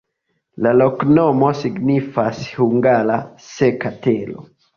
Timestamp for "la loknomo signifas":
0.65-2.41